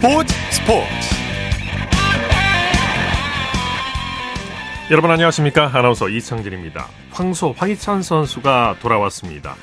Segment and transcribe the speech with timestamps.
[0.00, 0.86] 스포츠 스포츠
[4.90, 9.56] 여러분 안녕하십니까 아나운서 이창진입니다 황소 황희찬 선수가 돌아왔습니다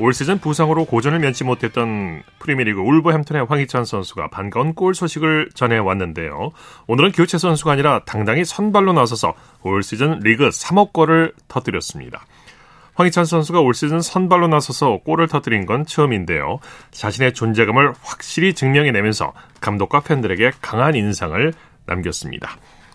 [0.00, 6.50] 올 시즌 부상으로 고전을 면치 못했던 프리미리그 울버햄튼의 황희찬 선수가 반가운 골 소식을 전해왔는데요.
[6.88, 12.26] 오늘은 교체 선수가 아니라 당당히 선발로 나서서 올 시즌 리그 3억 골을 터뜨렸습니다.
[12.96, 16.58] 황희찬 선수가 올 시즌 선발로 나서서 골을 터뜨린 건 처음인데요.
[16.92, 21.52] 자신의 존재감을 확실히 증명해내면서 감독과 팬들에게 강한 인상을
[21.86, 22.50] 남겼습니다.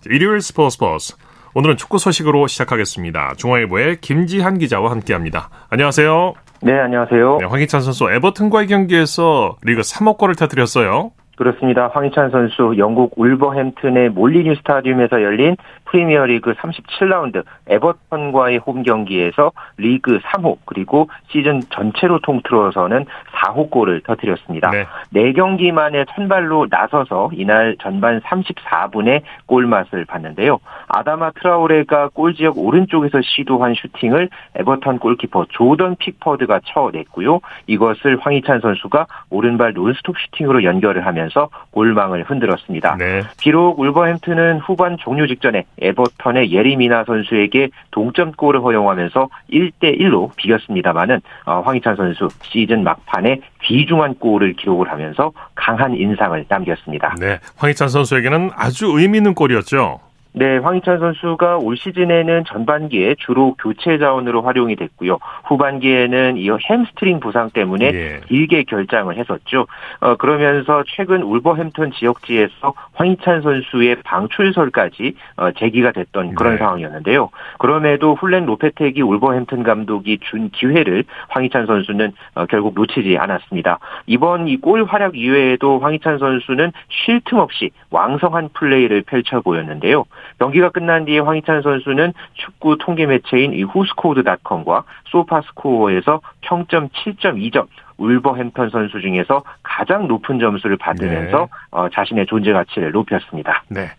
[0.06, 1.16] 일요일 스포츠 버스
[1.54, 3.34] 오늘은 축구 소식으로 시작하겠습니다.
[3.36, 5.50] 중앙일보의 김지한 기자와 함께합니다.
[5.68, 6.34] 안녕하세요.
[6.62, 7.38] 네, 안녕하세요.
[7.40, 11.10] 네, 황희찬 선수 에버튼과의 경기에서 리그 3호 골을 터뜨렸어요.
[11.36, 11.88] 그렇습니다.
[11.94, 15.56] 황희찬 선수 영국 울버햄튼의 몰리뉴 스타디움에서 열린
[15.90, 24.70] 프리미어리그 37라운드 에버턴과의 홈 경기에서 리그 3호 그리고 시즌 전체로 통틀어서는 4호 골을 터뜨렸습니다.
[24.70, 24.86] 네.
[25.14, 30.58] 4경기 만에 선발로 나서서 이날 전반 34분에 골맛을 봤는데요.
[30.88, 37.40] 아다마 트라우레가 골 지역 오른쪽에서 시도한 슈팅을 에버턴 골키퍼 조던 픽퍼드가 쳐냈고요.
[37.66, 42.96] 이것을 황희찬 선수가 오른발 논스톱 슈팅으로 연결을 하면서 골망을 흔들었습니다.
[42.96, 43.22] 네.
[43.40, 52.28] 비록 울버햄튼은 후반 종료 직전에 에버턴의 예리미나 선수에게 동점골을 허용하면서 1대1로 비겼습니다마는 어, 황희찬 선수
[52.42, 57.14] 시즌 막판에 귀중한 골을 기록을 하면서 강한 인상을 남겼습니다.
[57.18, 60.09] 네, 황희찬 선수에게는 아주 의미 있는 골이었죠.
[60.32, 65.18] 네, 황희찬 선수가 올 시즌에는 전반기에 주로 교체 자원으로 활용이 됐고요.
[65.44, 68.20] 후반기에는 이 햄스트링 부상 때문에 예.
[68.28, 69.66] 길게 결장을 했었죠.
[69.98, 76.58] 어, 그러면서 최근 울버햄턴 지역지에서 황희찬 선수의 방출설까지 어, 제기가 됐던 그런 네.
[76.58, 77.30] 상황이었는데요.
[77.58, 83.78] 그럼에도 훌렌 로페텍이 울버햄턴 감독이 준 기회를 황희찬 선수는 어, 결국 놓치지 않았습니다.
[84.06, 90.04] 이번 이 골 활약 이외에도 황희찬 선수는 쉴 틈 없이 왕성한 플레이를 펼쳐 보였는데요.
[90.38, 97.66] 경기가 끝난 뒤에 황희찬 선수는 축구 통계 매체인 이 후스코드닷컴과 소파스코어에서 평점 7.2점,
[97.98, 101.46] 울버햄턴 선수 중에서 가장 높은 점수를 받으면서 네.
[101.70, 103.62] 어, 자신의 존재 가치를 높였습니다.
[103.68, 103.90] 네.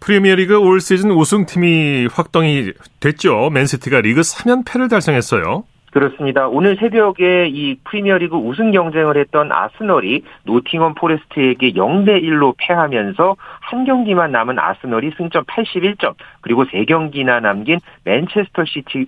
[0.00, 3.50] 프리미어리그 올 시즌 우승팀이 확정이 됐죠.
[3.50, 5.64] 맨시티가 리그 3연패를 달성했어요.
[5.92, 6.48] 그렇습니다.
[6.48, 14.32] 오늘 새벽에 이 프리미어리그 우승 경쟁을 했던 아스널이 노팅엄 포레스트에게 0대 1로 패하면서 한 경기만
[14.32, 19.06] 남은 아스널이 승점 81점 그리고 3경기나 남긴 맨체스터 시티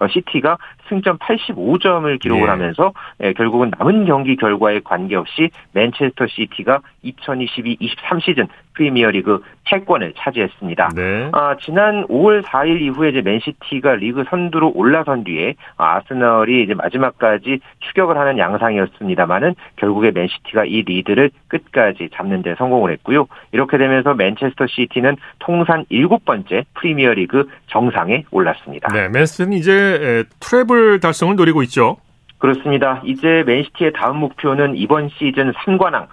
[0.00, 0.58] 어, 시티가
[0.88, 2.48] 승점 85점을 기록을 예.
[2.48, 2.92] 하면서
[3.22, 8.46] 예, 결국은 남은 경기 결과에 관계없이 맨체스터 시티가 2022-23 시즌
[8.76, 10.90] 프리미어리그 패권을 차지했습니다.
[10.94, 11.30] 네.
[11.32, 18.16] 아, 지난 5월 4일 이후에 이제 맨시티가 리그 선두로 올라선 뒤에 아스널이 이제 마지막까지 추격을
[18.16, 23.26] 하는 양상이었습니다만은 결국에 맨시티가 이 리드를 끝까지 잡는 데 성공을 했고요.
[23.52, 28.92] 이렇게 되면서 맨체스터 시티는 통산 7번째 프리미어리그 정상에 올랐습니다.
[28.92, 31.96] 네, 맨시티는 이제 트레블 달성을 노리고 있죠.
[32.38, 33.00] 그렇습니다.
[33.04, 36.06] 이제 맨시티의 다음 목표는 이번 시즌 3관왕 아,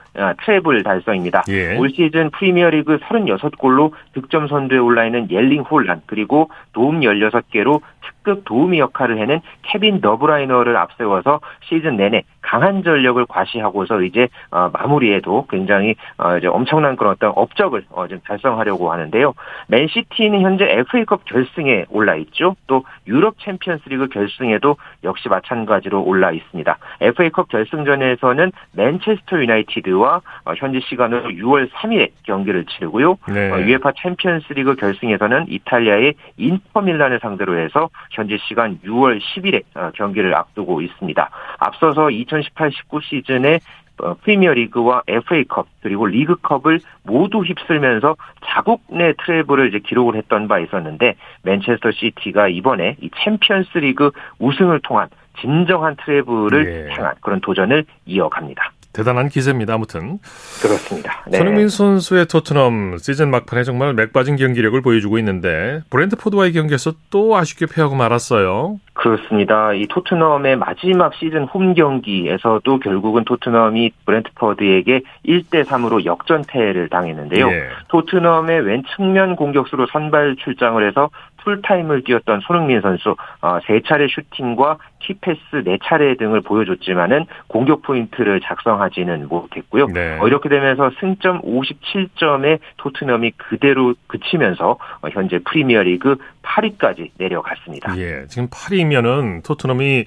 [0.45, 1.43] 트레블 달성입니다.
[1.49, 1.77] 예.
[1.77, 7.81] 올 시즌 프리미어리그 36골로 득점 선두에 올라 있는 엘링 홀란 그리고 도움 16개로
[8.23, 15.47] 특급 도우미 역할을 해낸 케빈 더브라이너를 앞세워서 시즌 내내 강한 전력을 과시하고서 이제 어, 마무리에도
[15.49, 19.33] 굉장히 어, 이제 엄청난 그런 어떤 업적을 어, 좀 달성하려고 하는데요.
[19.67, 22.55] 맨시티는 현재 FA컵 결승에 올라 있죠.
[22.67, 26.77] 또 유럽 챔피언스리그 결승에도 역시 마찬가지로 올라 있습니다.
[27.01, 30.02] FA컵 결승전에서는 맨체스터 유나이티드와
[30.45, 33.17] 어, 현지 시간으로 6월 3일에 경기를 치르고요.
[33.29, 33.51] 네.
[33.51, 40.81] 어, UEFA 챔피언스리그 결승에서는 이탈리아의 인터밀란을 상대로 해서 현지 시간 6월 10일에 어, 경기를 앞두고
[40.81, 41.29] 있습니다.
[41.59, 43.59] 앞서서 2018-19 시즌에
[44.01, 48.15] 어, 프리미어리그와 FA컵 그리고 리그컵을 모두 휩쓸면서
[48.45, 55.09] 자국 내 트래블을 이제 기록을 했던 바 있었는데 맨체스터 시티가 이번에 이 챔피언스리그 우승을 통한
[55.39, 56.93] 진정한 트래블을 예.
[56.93, 58.71] 향한 그런 도전을 이어갑니다.
[58.93, 59.73] 대단한 기세입니다.
[59.73, 60.19] 아무튼
[60.61, 61.25] 그렇습니다.
[61.27, 61.39] 네.
[61.39, 67.95] 손흥민 선수의 토트넘 시즌 막판에 정말 맥빠진 경기력을 보여주고 있는데 브렌트포드와의 경기에서 또 아쉽게 패하고
[67.95, 68.79] 말았어요.
[69.03, 69.73] 그렇습니다.
[69.73, 77.49] 이 토트넘의 마지막 시즌 홈 경기에서도 결국은 토트넘이 브렌트퍼드에게 1대 3으로 역전패를 당했는데요.
[77.49, 77.67] 예.
[77.89, 81.09] 토트넘의 왼 측면 공격수로 선발 출장을 해서
[81.43, 88.39] 풀타임을 뛰었던 손흥민 선수 어, 세 차례 슈팅과 키패스 네 차례 등을 보여줬지만은 공격 포인트를
[88.41, 89.87] 작성하지는 못했고요.
[89.87, 90.17] 네.
[90.19, 97.97] 어, 이렇게 되면서 승점 57점에 토트넘이 그대로 그치면서 어, 현재 프리미어리그 8위까지 내려갔습니다.
[97.97, 100.05] 예, 지금 8위 면은 토트넘이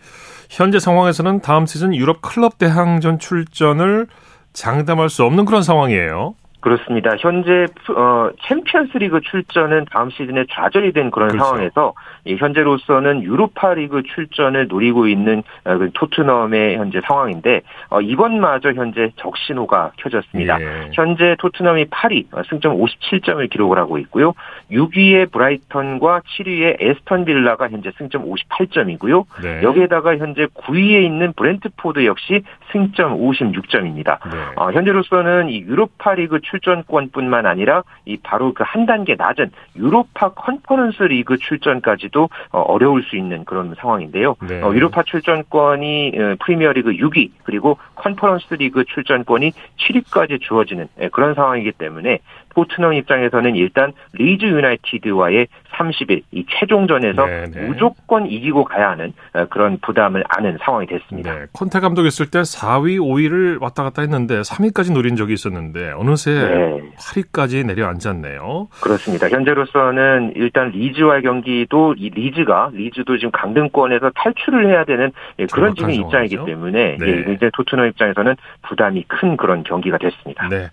[0.51, 4.07] 현재 상황에서는 다음 시즌 유럽 클럽 대항전 출전을
[4.53, 6.35] 장담할 수 없는 그런 상황이에요.
[6.61, 7.15] 그렇습니다.
[7.19, 7.67] 현재
[7.97, 11.45] 어, 챔피언스리그 출전은 다음 시즌에 좌절이 된 그런 그렇죠.
[11.45, 11.95] 상황에서
[12.35, 19.93] 현재로서는 유로파 리그 출전을 노리고 있는 어, 그 토트넘의 현재 상황인데 어, 이번마저 현재 적신호가
[19.99, 20.61] 켜졌습니다.
[20.61, 20.91] 예.
[20.93, 24.35] 현재 토트넘이 8위 어, 승점 57점을 기록을 하고 있고요.
[24.71, 29.25] 6위의 브라이턴과 7위의 애스턴 빌라가 현재 승점 58점이고요.
[29.43, 29.63] 네.
[29.63, 34.19] 여기에다가 현재 9위에 있는 브렌트포드 역시 승점 56점입니다.
[34.31, 34.39] 네.
[34.57, 41.05] 어, 현재로서는 이 유로파리그 출 출전권뿐만 아니라 이 바로 그 한 단계 낮은 유로파 컨퍼런스
[41.05, 44.37] 리그 출전까지도 어, 어려울 수 있는 그런 상황인데요.
[44.47, 44.61] 네.
[44.63, 51.73] 어, 유로파 출전권이 어, 프리미어리그 6위 그리고 컨퍼런스 리그 출전권이 7위까지 주어지는 예, 그런 상황이기
[51.73, 52.19] 때문에
[52.57, 57.47] 토트넘 입장에서는 일단 리즈 유나이티드와의 30일 이 최종전에서 네네.
[57.51, 57.69] 네.
[57.69, 59.13] 무조건 이기고 가야 하는
[59.51, 61.35] 그런 부담을 안는 상황이 됐습니다.
[61.35, 61.47] 네.
[61.53, 66.81] 콘테 감독 있을 때 4위, 5위를 왔다 갔다 했는데 3위까지 노린 적이 있었는데 어느새 네.
[66.99, 68.69] 8위까지 내려앉았네요.
[68.81, 69.29] 그렇습니다.
[69.29, 75.91] 현재로서는 일단 리즈와의 경기도 이 리즈가 리즈도 지금 강등권에서 탈출을 해야 되는 예, 그런 지금
[75.91, 77.07] 입장이기 때문에 네.
[77.07, 80.49] 예, 이제 토트넘 입장에서는 부담이 큰 그런 경기가 됐습니다.
[80.49, 80.69] 네.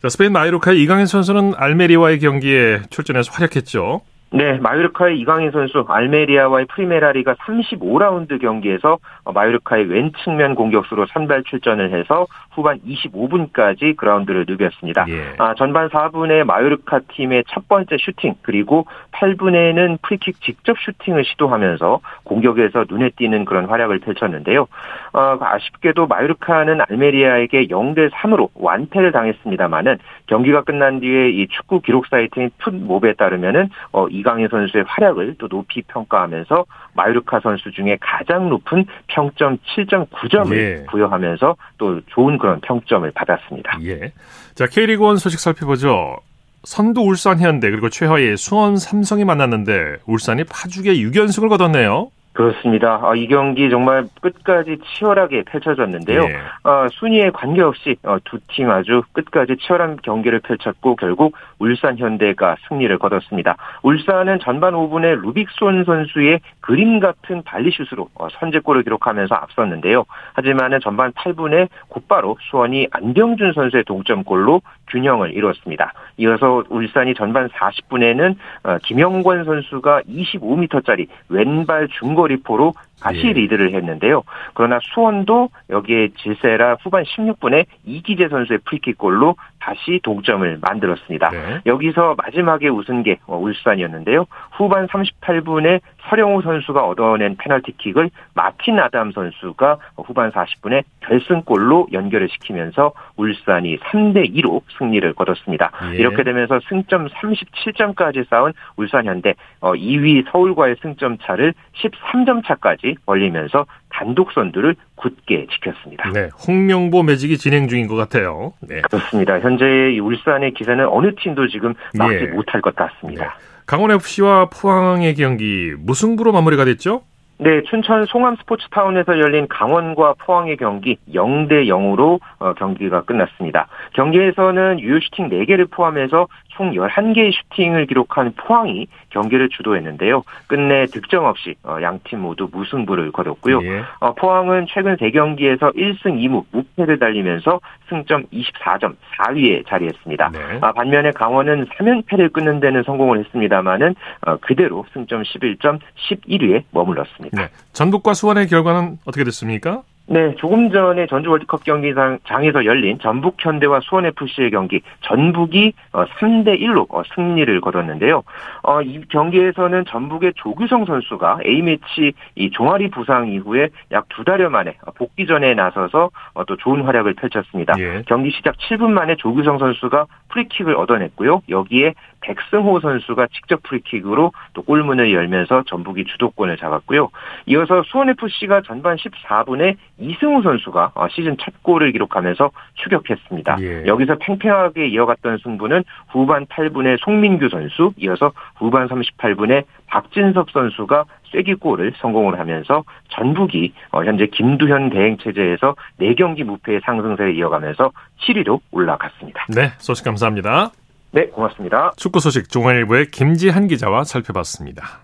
[0.00, 4.00] 자, 스페인 마요르카의 이강인 선수는 알메리아와의 경기에 출전해서 활약했죠.
[4.30, 12.26] 네, 마요르카의 이강인 선수 알메리아와의 프리메라리가 35라운드 경기에서 마요르카의 왼 측면 공격수로 선발 출전을 해서
[12.50, 15.06] 후반 25분까지 그라운드를 누볐습니다.
[15.08, 15.34] 예.
[15.38, 22.84] 아, 전반 4분에 마요르카 팀의 첫 번째 슈팅 그리고 8분에는 프리킥 직접 슈팅을 시도하면서 공격에서
[22.88, 24.66] 눈에 띄는 그런 활약을 펼쳤는데요.
[25.14, 29.98] 아, 아쉽게도 마요르카는 알메리아에게 0대 3으로 완패를 당했습니다만은
[30.28, 35.82] 경기가 끝난 뒤에 이 축구 기록 사이트인 풋몹에 따르면은 어, 이강인 선수의 활약을 또 높이
[35.82, 36.64] 평가하면서
[36.94, 40.84] 마유르카 선수 중에 가장 높은 평점 7.9점을 예.
[40.88, 43.78] 부여하면서 또 좋은 그런 평점을 받았습니다.
[43.82, 44.12] 예.
[44.54, 46.18] 자, K리그 1 소식 살펴보죠.
[46.64, 52.10] 선두 울산 현대 그리고 최하의 수원 삼성이 만났는데 울산이 파죽의 6연승을 거뒀네요.
[52.38, 53.00] 그렇습니다.
[53.02, 56.20] 어, 이 경기 정말 끝까지 치열하게 펼쳐졌는데요.
[56.24, 56.36] 네.
[56.62, 63.56] 어, 순위에 관계없이 어, 두팀 아주 끝까지 치열한 경기를 펼쳤고 결국 울산 현대가 승리를 거뒀습니다.
[63.82, 70.04] 울산은 전반 5분에 루빅손 선수의 그림 같은 발리슛으로 어, 선제골을 기록하면서 앞섰는데요.
[70.34, 75.92] 하지만은 전반 8분에 곧바로 수원이 안병준 선수의 동점골로 균형을 이뤘습니다.
[76.18, 83.32] 이어서 울산이 전반 40분에는 어, 김영권 선수가 25m짜리 왼발 중거리포로 다시 예.
[83.32, 84.22] 리드를 했는데요.
[84.54, 91.30] 그러나 수원도 여기에 질세라 후반 16분에 이기재 선수의 프리킥골로 다시 동점을 만들었습니다.
[91.30, 91.60] 네.
[91.66, 94.26] 여기서 마지막에 웃은 게 어, 울산이었는데요.
[94.52, 103.78] 후반 38분에 설영우 선수가 얻어낸 페널티킥을 마틴 아담 선수가 후반 40분에 결승골로 연결을 시키면서 울산이
[103.78, 105.70] 3대 2로 승리를 거뒀습니다.
[105.92, 105.96] 예.
[105.96, 113.66] 이렇게 되면서 승점 37점까지 쌓은 울산 현대 2위 어, 서울과의 승점 차를 13점 차까지 벌리면서
[113.98, 116.10] 단독 선두를 굳게 지켰습니다.
[116.12, 118.52] 네, 홍명보 매직이 진행 중인 것 같아요.
[118.60, 118.80] 네.
[118.82, 119.40] 그렇습니다.
[119.40, 122.26] 현재 울산의 기세는 어느 팀도 지금 막지 예.
[122.28, 123.24] 못할 것 같습니다.
[123.24, 123.30] 네.
[123.66, 127.02] 강원 FC와 포항의 경기 무승부로 마무리가 됐죠?
[127.40, 133.68] 네, 춘천 송암 스포츠타운에서 열린 강원과 포항의 경기 0대 0으로 어, 경기가 끝났습니다.
[133.94, 136.26] 경기에서는 유효 슈팅 4개를 포함해서
[136.58, 140.24] 총 11개의 슈팅을 기록한 포항이 경기를 주도했는데요.
[140.48, 143.62] 끝내 득점 없이 어, 양팀 모두 무승부를 거뒀고요.
[143.62, 143.82] 예.
[144.00, 150.30] 어, 포항은 최근 3경기에서 1승 2무 무패를 달리면서 승점 24점 4위에 자리했습니다.
[150.32, 150.58] 네.
[150.60, 153.94] 아, 반면에 강원은 3연패를 끊는 데는 성공을 했습니다만은
[154.40, 155.78] 그대로 승점 11점
[156.10, 157.40] 11위에 머물렀습니다.
[157.40, 157.48] 네.
[157.72, 159.82] 전북과 수원의 결과는 어떻게 됐습니까?
[160.10, 166.56] 네, 조금 전에 전주 월드컵 경기장에서 열린 전북 현대와 수원 FC의 경기 전북이 3대 어,
[166.56, 168.22] 1로 어, 승리를 거뒀는데요.
[168.62, 174.50] 어, 이 경기에서는 전북의 조규성 선수가 A 매치 이 종아리 부상 이후에 약 두 달여
[174.50, 176.10] 만에 복귀전에 나서서
[176.48, 177.74] 또 좋은 활약을 펼쳤습니다.
[177.78, 178.02] 예.
[178.06, 181.42] 경기 시작 7분 만에 조규성 선수가 프리킥을 얻어냈고요.
[181.48, 187.10] 여기에 백승호 선수가 직접 프리킥으로 또 골문을 열면서 전북이 주도권을 잡았고요.
[187.46, 193.56] 이어서 수원FC가 전반 14분에 이승우 선수가 어, 시즌 첫 골을 기록하면서 추격했습니다.
[193.60, 193.86] 예.
[193.86, 202.38] 여기서 팽팽하게 이어갔던 승부는 후반 8분에 송민규 선수, 이어서 후반 38분에 박진섭 선수가 쐐기골을 성공을
[202.38, 207.90] 하면서 전북이 어, 현재 김두현 대행 체제에서 4경기 무패의 상승세를 이어가면서
[208.22, 209.46] 7위로 올라갔습니다.
[209.48, 210.70] 네, 소식 감사합니다.
[211.10, 211.92] 네, 고맙습니다.
[211.96, 215.00] 축구 소식 중앙일보의 김지한 기자와 살펴봤습니다.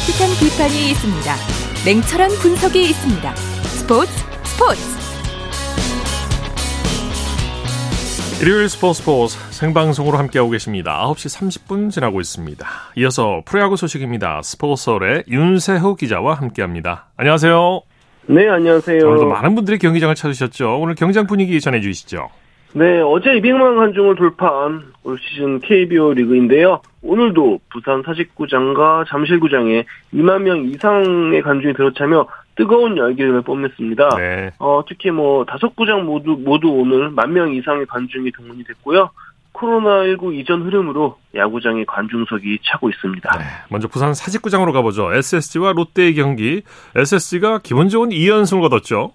[0.00, 1.34] 따뜻한 비판이 있습니다.
[1.84, 3.34] 냉철한 분석이 있습니다.
[3.34, 4.10] 스포츠
[4.44, 4.80] 스포츠
[8.42, 11.06] 일요일 스포츠 스포츠 생방송으로 함께하고 계십니다.
[11.06, 12.66] 9시 30분 지나고 있습니다.
[12.96, 14.40] 이어서 프로야구 소식입니다.
[14.42, 17.10] 스포츠설의 윤세호 기자와 함께합니다.
[17.18, 17.82] 안녕하세요.
[18.28, 19.06] 네, 안녕하세요.
[19.06, 20.78] 오늘도 많은 분들이 경기장을 찾으셨죠.
[20.80, 22.30] 오늘 경장 분위기 전해주시죠.
[22.72, 26.80] 네, 어제 200만 관중을 돌파한 올 시즌 KBO 리그인데요.
[27.02, 29.84] 오늘도 부산 사직구장과 잠실구장에
[30.14, 34.08] 2만 명 이상의 관중이 들어차며 뜨거운 열기를 뽐냈습니다.
[34.16, 34.50] 네.
[34.58, 39.10] 어, 특히 뭐 다섯 구장 모두 모두 오늘 만 명 이상의 관중이 동원이 됐고요.
[39.52, 43.38] 코로나19 이전 흐름으로 야구장의 관중석이 차고 있습니다.
[43.38, 45.12] 네, 먼저 부산 사직구장으로 가보죠.
[45.12, 46.62] SSG와 롯데의 경기.
[46.94, 47.58] SSG가
[47.88, 49.12] 좋은 2연승을 거뒀죠.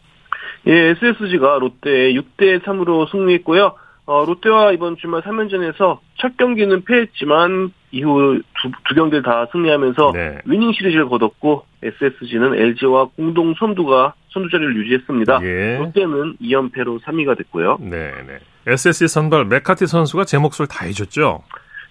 [0.67, 3.73] 예, SSG가 롯데에 6대 3으로 승리했고요.
[4.07, 10.37] 어, 롯데와 이번 주말 3연전에서 첫 경기는 패했지만 이후 두, 두 경기를 다 승리하면서 네.
[10.45, 15.39] 위닝 시리즈를 거뒀고 SSG는 LG와 공동 선두가 선두 자리를 유지했습니다.
[15.43, 15.77] 예.
[15.77, 17.77] 롯데는 2연패로 3위가 됐고요.
[17.79, 18.39] 네, 네.
[18.67, 21.43] SSG 선발 맥카티 선수가 제 몫을 다 해줬죠.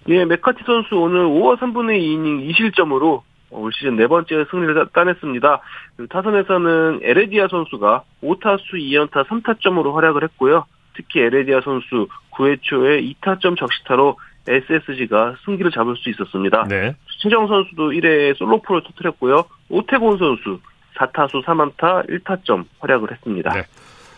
[0.09, 3.21] 예, 맥카티 선수 오늘 5와 3분의 2이닝 2실점으로
[3.51, 5.61] 올 시즌 네 번째 승리를 따냈습니다.
[6.09, 10.65] 타선에서는 에레디아 선수가 5타수 2안타 3타점으로 활약을 했고요.
[10.95, 16.65] 특히 에레디아 선수 9회 초에 2타점 적시타로 SSG가 승기를 잡을 수 있었습니다.
[16.69, 16.95] 네.
[17.07, 19.45] 최정 선수도 1회에 솔로포를 터뜨렸고요.
[19.69, 20.59] 오태곤 선수
[20.97, 23.53] 4타수 3안타 1타점 활약을 했습니다.
[23.53, 23.63] 네.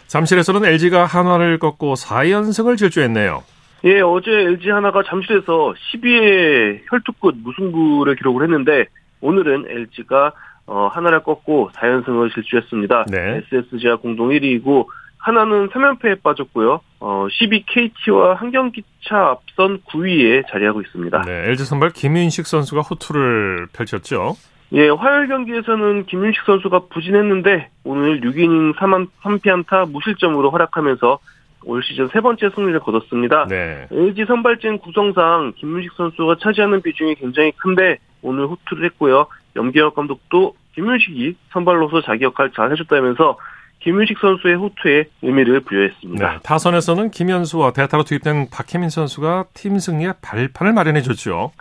[0.08, 3.44] 잠실에서는 LG가 한화를 꺾고 4연승을 질주했네요.
[3.84, 8.86] 예, 어제 LG 하나가 잠실에서 12회 혈투끝 무승부를 기록을 했는데
[9.22, 10.32] 오늘은 LG가
[10.68, 13.06] 어, 하나를 꺾고 4연승을 질주했습니다.
[13.10, 13.42] 네.
[13.52, 16.82] SSG와 공동 1위이고 하나는 3연패에 빠졌고요.
[17.00, 21.22] 어, 12KT와 한 경기 차 앞선 9위에 자리하고 있습니다.
[21.22, 24.36] 네, LG 선발 김윤식 선수가 호투를 펼쳤죠.
[24.74, 31.20] 예, 화요일 경기에서는 김윤식 선수가 부진했는데 오늘 6이닝 3한 3피안타 무실점으로 활약하면서
[31.68, 33.46] 올 시즌 세 번째 승리를 거뒀습니다.
[33.48, 33.88] 네.
[33.92, 39.28] LG 선발진 구성상 김윤식 선수가 차지하는 비중이 굉장히 큰데 오늘 호투를 했고요.
[39.56, 43.38] 염기혁 감독도 김윤식이 선발로서 자기 역할 잘 해줬다면서
[43.82, 46.32] 김윤식 선수의 호투에 의미를 부여했습니다.
[46.32, 51.52] 네, 타선에서는 김현수와 대타로 투입된 박혜민 선수가 팀 승리에 발판을 마련해 줬죠.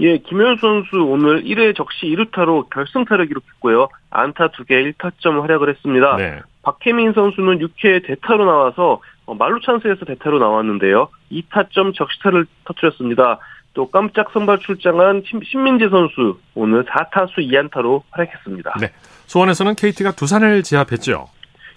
[0.00, 3.88] 예, 김현수 선수 오늘 1회 적시 2루타로 결승타를 기록했고요.
[4.10, 6.16] 안타 2개 1타점 활약을 했습니다.
[6.16, 6.40] 네.
[6.62, 11.08] 박혜민 선수는 6회 대타로 나와서 어, 말루 찬스에서 대타로 나왔는데요.
[11.32, 13.38] 2타점 적시타를 터뜨렸습니다.
[13.72, 18.74] 또 깜짝 선발 출장한 신민재 선수 오늘 4타수 2안타로 활약했습니다.
[18.80, 18.92] 네.
[19.26, 21.28] 수원에서는 KT가 두산을 제압했죠.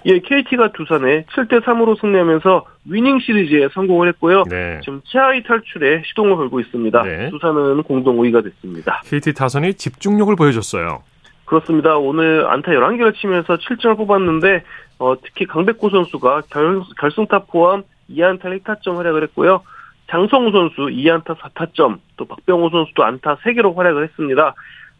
[0.06, 4.44] 예, KT가 두산에 7대 3으로 승리하면서 위닝 시리즈에 성공을 했고요.
[4.48, 4.80] 네.
[4.84, 7.02] 지금 최하위 탈출에 시동을 걸고 있습니다.
[7.02, 7.30] 네.
[7.32, 9.02] 두산은 공동 5위가 됐습니다.
[9.06, 11.04] KT 타선이 집중력을 보여줬어요.
[11.48, 11.98] 그렇습니다.
[11.98, 14.64] 오늘 안타 11개를 치면서 7점을 뽑았는데
[15.00, 19.64] 어, 특히 강백호 선수가 결, 결승타 포함 2안타 1타점 활약을 했고요.
[20.10, 24.56] 장성우 선수 2안타 4타점, 또 박병호 선수도 안타 3개로 활약을 했습니다.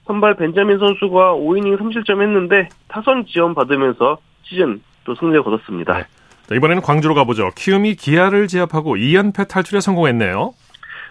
[0.06, 6.08] 선발 벤자민 선수가 5이닝 3실점 했는데 타선 지원 받으면서 시즌 또 승리를 거뒀습니다.
[6.50, 6.56] 네.
[6.56, 7.52] 이번에는 광주로 가보죠.
[7.56, 10.54] 키움이 기아를 제압하고 2연패 탈출에 성공했네요.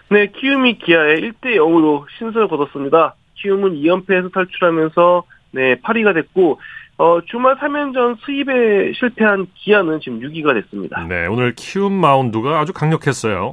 [0.09, 3.15] 네, 키움이 기아에 1대 0으로 신승을 거뒀습니다.
[3.41, 6.59] 키움은 2연패에서 탈출하면서 네, 8위가 됐고
[6.97, 11.03] 어, 주말 3연전 수입에 실패한 기아는 지금 6위가 됐습니다.
[11.03, 13.51] 네, 오늘 키움 마운드가 아주 강력했어요.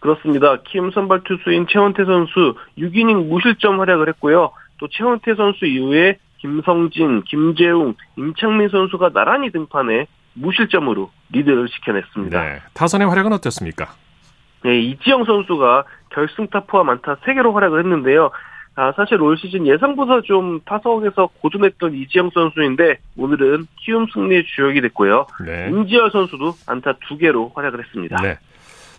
[0.00, 0.56] 그렇습니다.
[0.62, 4.52] 키움 선발 투수인 최원태 선수 6이닝 무실점 활약을 했고요.
[4.78, 12.42] 또 최원태 선수 이후에 김성진, 김재웅, 임창민 선수가 나란히 등판해 무실점으로 리드를 지켜냈습니다.
[12.42, 13.88] 네, 타선의 활약은 어땠습니까?
[14.62, 18.30] 네, 이지영 선수가 결승 타 포함 안타 3개로 활약을 했는데요.
[18.78, 25.26] 아, 사실 올 시즌 예상보다 좀 타석에서 고전했던 이지영 선수인데 오늘은 키움 승리의 주역이 됐고요.
[25.44, 25.68] 네.
[25.68, 28.22] 임지열 선수도 안타 2개로 활약을 했습니다.
[28.22, 28.38] 네.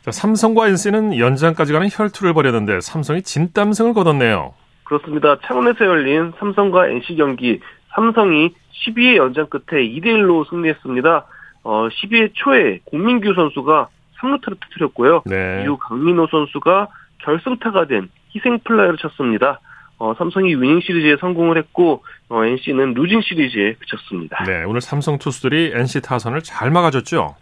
[0.01, 4.53] 자, 삼성과 NC는 연장까지 가는 혈투를 벌였는데 삼성이 진땀승을 거뒀네요.
[4.83, 5.37] 그렇습니다.
[5.45, 7.61] 창원에서 열린 삼성과 NC 경기
[7.95, 8.53] 삼성이
[8.85, 11.25] 12회 연장 끝에 2대 1로 승리했습니다.
[11.63, 13.87] 어, 12회 초에 공민규 선수가
[14.19, 15.23] 3루타를 터뜨렸고요.
[15.25, 15.61] 네.
[15.63, 19.61] 이후 강민호 선수가 결승타가 된 희생 플라이를 쳤습니다.
[19.99, 24.43] 어, 삼성이 위닝 시리즈에 성공을 했고 어, NC는 루징 시리즈에 그쳤습니다.
[24.45, 27.35] 네, 오늘 삼성 투수들이 NC 타선을 잘 막아줬죠.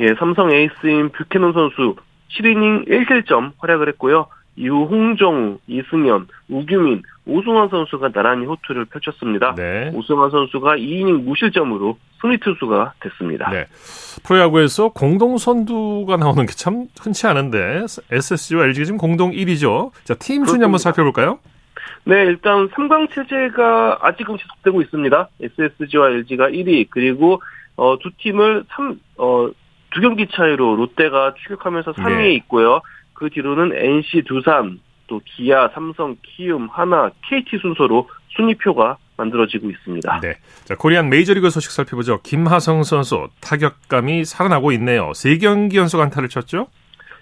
[0.00, 1.96] 예, 삼성 에이스인 뷰캐넌 선수
[2.38, 4.26] 7이닝 1실점 활약을 했고요.
[4.56, 9.54] 이후 홍정우, 이승현, 우규민, 오승환 선수가 나란히 호투를 펼쳤습니다.
[9.54, 9.90] 네.
[9.94, 13.48] 오승환 선수가 2이닝 무실점으로 승리 투수가 됐습니다.
[13.50, 13.64] 네.
[14.24, 19.92] 프로야구에서 공동 선두가 나오는 게 참 흔치 않은데 SSG와 LG가 지금 공동 1위죠.
[20.04, 21.38] 자, 팀 순위 한번 살펴볼까요?
[22.04, 25.28] 네, 일단 3강 체제가 아직은 지속되고 있습니다.
[25.40, 27.40] SSG와 LG가 1위, 그리고
[27.76, 29.50] 어, 두 팀을 3, 어,
[29.90, 32.34] 두 경기 차이로 롯데가 추격하면서 3위에 네.
[32.34, 32.80] 있고요.
[33.12, 40.20] 그 뒤로는 NC, 두산, 또 기아, 삼성, 키움, 하나, KT 순서로 순위표가 만들어지고 있습니다.
[40.20, 40.34] 네.
[40.64, 42.20] 자, 코리안 메이저리그 소식 살펴보죠.
[42.22, 45.10] 김하성 선수 타격감이 살아나고 있네요.
[45.10, 46.66] 3경기 연속 안타를 쳤죠?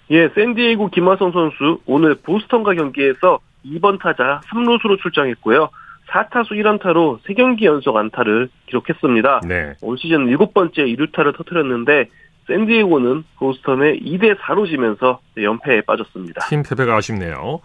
[0.09, 5.69] 예, 샌디에이고 김하성 선수 오늘 보스턴과 경기에서 2번 타자 3루수로 출장했고요.
[6.09, 9.41] 4타수 1안타로 3경기 연속 안타를 기록했습니다.
[9.47, 9.73] 네.
[9.81, 12.09] 올 시즌 7번째 2루타를 터뜨렸는데
[12.47, 16.47] 샌디에고는 보스턴에 2대 4로 지면서 연패에 빠졌습니다.
[16.47, 17.61] 팀 패배가 아쉽네요.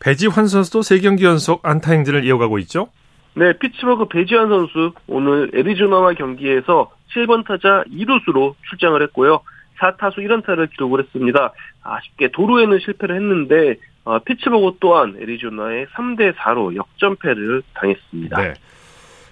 [0.00, 2.88] 배지환 선수도 3경기 연속 안타 행진을 이어가고 있죠?
[3.34, 9.40] 네, 피츠버그 배지환 선수 오늘 애리조나와 경기에서 7번 타자 2루수로 출장을 했고요.
[9.80, 11.52] 4타수 1안타를 기록을 했습니다.
[11.82, 18.42] 아쉽게 도루에는 실패를 했는데 어, 피츠버그 또한 애리조나의 3대 4로 역전패를 당했습니다.
[18.42, 18.54] 네.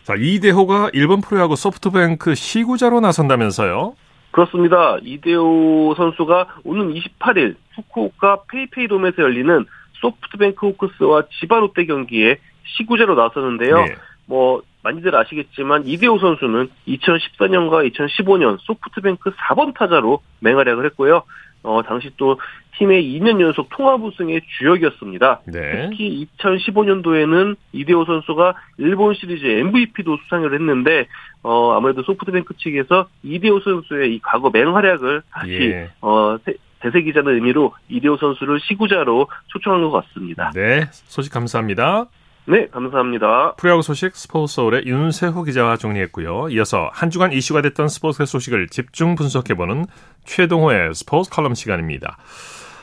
[0.05, 3.95] 자, 이대호가 일본 프로야구 소프트뱅크 시구자로 나선다면서요?
[4.31, 4.99] 그렇습니다.
[5.03, 9.65] 이대호 선수가 오는 28일 후쿠오카 페이페이돔에서 열리는
[10.01, 13.85] 소프트뱅크 호크스와 지바 롯데 경기에 시구제로 나서는데요.
[13.85, 13.95] 네.
[14.27, 21.23] 뭐 많이들 아시겠지만 이대호 선수는 2014년과 2015년 소프트뱅크 4번 타자로 맹활약을 했고요.
[21.63, 22.39] 어, 당시 또
[22.79, 25.41] 팀의 2년 연속 통합 우승의 주역이었습니다.
[25.47, 25.89] 네.
[25.91, 31.07] 특히 2015년도에는 이대호 선수가 일본 시리즈 MVP도 수상을 했는데
[31.43, 35.91] 어, 아무래도 소프트뱅크 측에서 이대호 선수의 이 과거 맹활약을 다시 예.
[36.01, 36.37] 어,
[36.81, 40.53] 대세기자는 의미로 이대호 선수를 시구자로 초청한 것 같습니다.
[40.55, 42.07] 네, 소식 감사합니다.
[42.51, 43.57] 네, 감사합니다.
[43.57, 46.49] 프로야구 소식 스포츠 서울의 윤세호 기자와 정리했고요.
[46.49, 49.85] 이어서 한 주간 이슈가 됐던 스포츠 소식을 집중 분석해보는
[50.25, 52.17] 최동호의 스포츠 컬럼 시간입니다.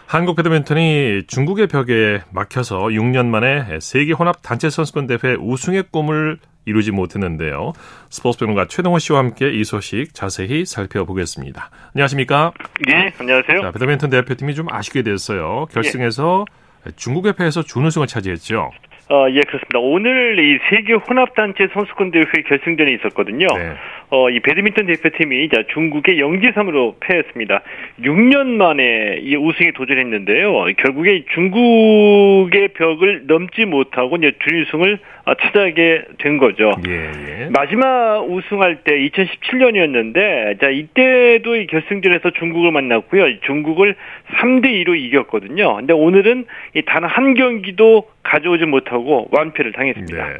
[0.06, 6.92] 한국 배드민턴이 중국의 벽에 막혀서 6년 만에 세계 혼합 단체 선수권 대회 우승의 꿈을 이루지
[6.92, 7.74] 못했는데요.
[8.12, 11.72] 스포츠 평론가 최동호 씨와 함께 이 소식 자세히 살펴보겠습니다.
[11.96, 12.52] 안녕하십니까?
[12.88, 13.62] 네, 안녕하세요.
[13.62, 15.66] 자, 배드민턴 대표팀이 좀 아쉽게 됐어요.
[15.72, 16.46] 결승에서
[16.86, 16.92] 예.
[16.96, 18.70] 중국의 패에서 준우승을 차지했죠.
[19.10, 19.80] 어, 예, 그렇습니다.
[19.80, 23.48] 오늘 이 세계 혼합단체 선수권 대회 결승전이 있었거든요.
[23.56, 23.74] 네.
[24.10, 27.62] 어, 이 배드민턴 대표팀이 이제 중국의 0대3으로 패했습니다.
[28.02, 30.66] 6년 만에 이 우승에 도전했는데요.
[30.78, 36.72] 결국에 중국의 벽을 넘지 못하고 이제 준우승을 아, 차지하게 된 거죠.
[36.88, 37.50] 예, 예.
[37.50, 43.40] 마지막 우승할 때 2017년이었는데 자 이때도 이 결승전에서 중국을 만났고요.
[43.42, 43.96] 중국을
[44.38, 45.78] 3대 2로 이겼거든요.
[45.78, 46.46] 근데 오늘은
[46.86, 50.28] 단 한 경기도 가져오지 못하고 완패를 당했습니다.
[50.28, 50.34] 네.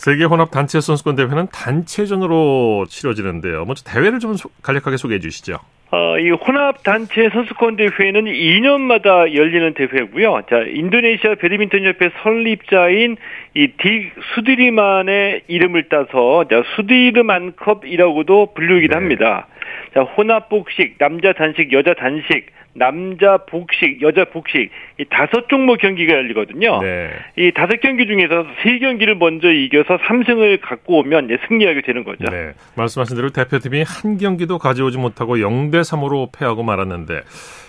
[0.00, 3.66] 세계 혼합 단체 선수권 대회는 단체전으로 치러지는데요.
[3.66, 5.58] 먼저 대회를 좀 간략하게 소개해 주시죠.
[5.90, 10.44] 어, 이 혼합 단체 선수권 대회는 2년마다 열리는 대회고요.
[10.48, 13.18] 자, 인도네시아 배드민턴 협회 설립자인
[13.54, 18.98] 이딕 수디리만의 이름을 따서 자, 수디르만컵이라고도 불리기도 네.
[18.98, 19.48] 합니다.
[19.92, 26.12] 자, 혼합 복식, 남자 단식, 여자 단식, 남자 복식, 여자 복식 이 다섯 종목 경기가
[26.14, 26.80] 열리거든요.
[26.80, 27.10] 네.
[27.36, 32.24] 이 다섯 경기 중에서 세 경기를 먼저 이겨서 3승을 갖고 오면 승리하게 되는 거죠.
[32.30, 32.52] 네.
[32.76, 37.22] 말씀하신 대로 대표팀이 한 경기도 가져오지 못하고 0대 3으로 패하고 말았는데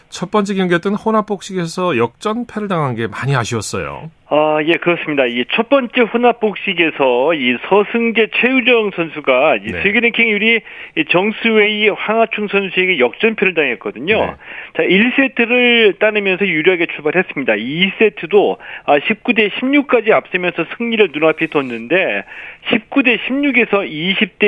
[0.10, 4.12] 첫 번째 경기였던 혼합복식에서 역전패를 당한 게 많이 아쉬웠어요.
[4.34, 5.26] 아, 예, 그렇습니다.
[5.26, 9.82] 이 첫 번째 혼합복식에서 이 서승재 최우정 선수가 이 네.
[9.82, 10.62] 세계 랭킹 1위
[11.10, 14.26] 정스웨이 황하충 선수에게 역전패를 당했거든요.
[14.26, 14.32] 네.
[14.78, 17.54] 자, 1세트를 따내면서 유리하게 출발했습니다.
[17.54, 22.24] 2세트도 19대 16까지 앞서면서 승리를 눈앞에 뒀는데
[22.70, 24.44] 19대 16에서 20대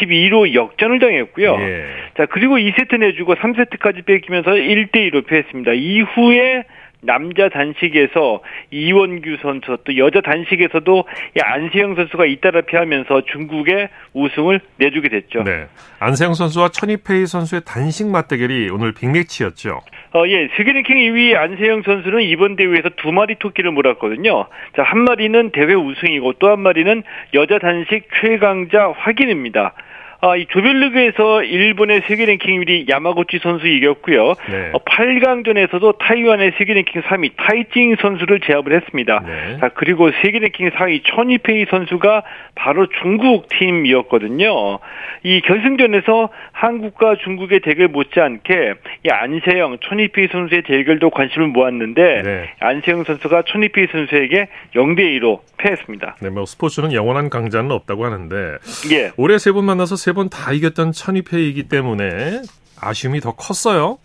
[0.00, 1.56] 22로 역전을 당했고요.
[1.56, 1.84] 네.
[2.16, 5.72] 자, 그리고 2세트 내주고 3세트까지 뺏기면서 1대 2로 패했습니다.
[5.74, 6.64] 이후에
[7.00, 11.04] 남자 단식에서 이원규 선수 또 여자 단식에서도
[11.40, 15.44] 안세영 선수가 잇따라 피하면서 중국의 우승을 내주게 됐죠.
[15.44, 15.66] 네.
[16.00, 19.80] 안세영 선수와 천이페이 선수의 단식 맞대결이 오늘 빅매치였죠.
[20.14, 20.48] 어, 예.
[20.56, 24.46] 세계 랭킹 2위 안세영 선수는 이번 대회에서 두 마리 토끼를 몰았거든요.
[24.76, 27.02] 자, 한 마리는 대회 우승이고 또 한 마리는
[27.34, 29.74] 여자 단식 최강자 확인입니다.
[30.20, 34.34] 아, 이 조별리그에서 일본의 세계 랭킹 1위 야마고치 선수 이겼고요.
[34.50, 34.70] 네.
[34.72, 39.22] 어, 8강전에서도 타이완의 세계 랭킹 3위 타이징 선수를 제압을 했습니다.
[39.24, 39.58] 네.
[39.60, 42.24] 자, 그리고 세계 랭킹 4위 천이페이 선수가
[42.56, 44.80] 바로 중국 팀이었거든요.
[45.22, 52.50] 이 결승전에서 한국과 중국의 대결 못지않게 이 안세영, 천이페이 선수의 대결도 관심을 모았는데 네.
[52.58, 56.16] 안세영 선수가 천이페이 선수에게 0대 2로 패했습니다.
[56.20, 58.56] 네, 뭐 스포츠는 영원한 강자는 없다고 하는데
[58.92, 59.12] 예.
[59.16, 62.40] 올해 세번 만나서 세 번 다 이겼던 천이페이이기 때문에
[62.80, 63.98] 아쉬움이 더 컸어요.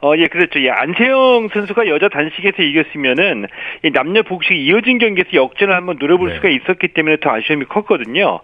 [0.00, 0.58] 어, 예, 그렇죠.
[0.62, 3.46] 예, 안세영 선수가 여자 단식에서 이겼으면은
[3.84, 6.36] 이 남녀 복식 이어진 경기에서 역전을 한번 노려볼 네.
[6.36, 8.40] 수가 있었기 때문에 더 아쉬움이 컸거든요.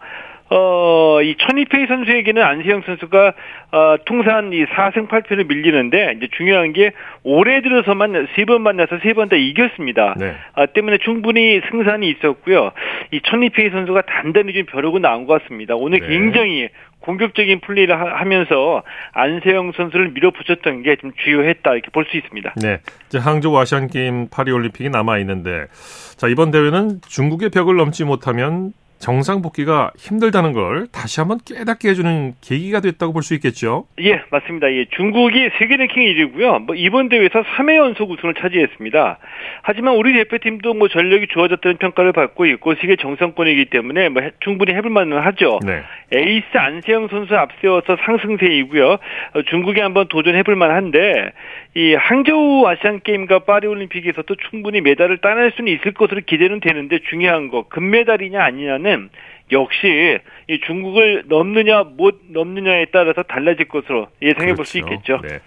[0.51, 3.33] 어, 이 천이페이 선수에게는 안세영 선수가
[3.73, 6.93] 어, 통산 이 4승 8패를 밀리는데 이제 중요한 게
[7.23, 10.15] 올해 들어서만 세 번 만나서 세 번 다 이겼습니다.
[10.19, 10.37] 네.
[10.55, 12.71] 아, 때문에 충분히 승산이 있었고요.
[13.11, 15.75] 이 천이페이 선수가 단단히 좀 벼르고 나온 것 같습니다.
[15.77, 16.07] 오늘 네.
[16.09, 16.69] 굉장히
[17.09, 18.83] 공격적인 플레이를 하 면서
[19.15, 22.55] 안세영 선수를 밀어붙였던 게 좀 주요했다 이렇게 볼 수 있습니다.
[22.57, 25.67] 네, 이제 항저우 아시안 게임 파리 올림픽이 남아 있는데
[26.17, 32.35] 자 이번 대회는 중국의 벽을 넘지 못하면 정상 복귀가 힘들다는 걸 다시 한번 깨닫게 해주는
[32.41, 33.87] 계기가 됐다고 볼 수 있겠죠?
[34.01, 34.73] 예, 맞습니다.
[34.73, 36.63] 예, 중국이 세계 랭킹 1위고요.
[36.65, 39.19] 뭐 이번 대회에서 3회 연속 우승을 차지했습니다.
[39.63, 44.91] 하지만 우리 대표팀도 뭐 전력이 좋아졌다는 평가를 받고 있고 세계 정상권이기 때문에 뭐 충분히 해볼
[44.91, 45.59] 만은 하죠.
[45.65, 45.83] 네.
[46.13, 48.91] 에이스 안세영 선수 앞세워서 상승세이고요.
[48.93, 51.33] 어, 중국에 한번 도전해볼 만한데
[51.75, 57.49] 이 항저우 아시안 게임과 파리 올림픽에서도 충분히 메달을 따낼 수는 있을 것으로 기대는 되는데 중요한
[57.49, 59.11] 거 금메달이냐 아니냐는
[59.53, 64.95] 역시 이 중국을 넘느냐 못 넘느냐에 따라서 달라질 것으로 예상해 볼수 그렇죠.
[64.95, 65.21] 있겠죠.
[65.23, 65.39] 네.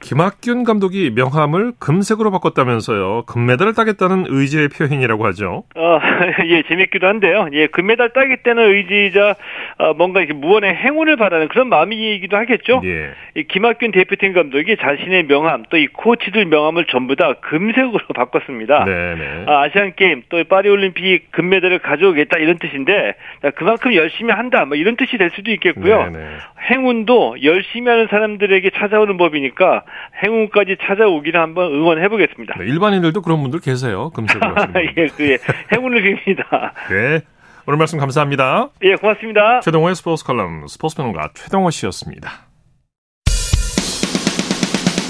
[0.00, 3.24] 김학균 감독이 명함을 금색으로 바꿨다면서요.
[3.26, 5.64] 금메달을 따겠다는 의지의 표현이라고 하죠.
[5.74, 5.98] 어,
[6.46, 7.48] 예, 재밌기도 한데요.
[7.52, 9.34] 예, 금메달 따겠다는 의지자
[9.78, 12.80] 어, 뭔가 이렇게 무언의 행운을 바라는 그런 마음이기도 하겠죠.
[12.84, 13.10] 예.
[13.34, 18.84] 이 김학균 대표팀 감독이 자신의 명함 또 이 코치들 명함을 전부 다 금색으로 바꿨습니다.
[18.84, 19.14] 네네.
[19.14, 19.44] 네.
[19.46, 23.14] 아, 아시안 게임 또 파리 올림픽 금메달을 가져오겠다 이런 뜻인데
[23.54, 26.04] 그만큼 열심히 한다 뭐 이런 뜻이 될 수도 있겠고요.
[26.04, 26.18] 네네.
[26.18, 26.36] 네.
[26.70, 29.84] 행운도 열심히 하는 사람들에게 찾아오는 법이니까
[30.24, 32.54] 행운까지 찾아오기를 한번 응원해 보겠습니다.
[32.58, 34.10] 네, 일반인들도 그런 분들 계세요.
[34.10, 34.54] 금색으로
[34.96, 35.38] 예, 그 예,
[35.74, 36.72] 행운을 빕니다.
[36.90, 37.20] 네.
[37.66, 38.70] 오늘 말씀 감사합니다.
[38.82, 39.60] 예, 고맙습니다.
[39.60, 42.46] 최동호의 스포츠 칼럼 스포츠 평론가 최동호 씨였습니다.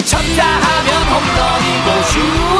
[0.05, 2.60] 쳤다 하면 홈런이고 슛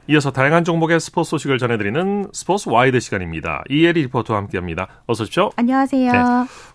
[0.07, 3.63] 이어서 다양한 종목의 스포츠 소식을 전해드리는 스포츠 와이드 시간입니다.
[3.69, 4.87] 이혜리 리포터와 함께합니다.
[5.05, 5.51] 어서 오십시오.
[5.55, 6.11] 안녕하세요.
[6.11, 6.19] 네,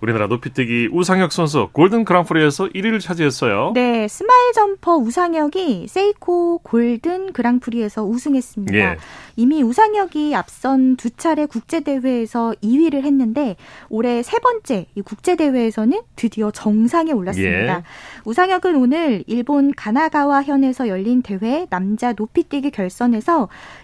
[0.00, 3.72] 우리나라 높이뛰기 우상혁 선수 골든 그랑프리에서 1위를 차지했어요.
[3.74, 8.74] 네, 스마일 점퍼 우상혁이 세이코 골든 그랑프리에서 우승했습니다.
[8.74, 8.96] 예.
[9.34, 13.56] 이미 우상혁이 앞선 두 차례 국제 대회에서 2위를 했는데
[13.90, 17.78] 올해 세 번째 이 국제 대회에서는 드디어 정상에 올랐습니다.
[17.78, 17.82] 예.
[18.24, 23.25] 우상혁은 오늘 일본 가나가와 현에서 열린 대회 남자 높이뛰기 결선에서